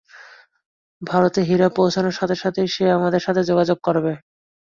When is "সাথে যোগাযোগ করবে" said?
3.23-4.13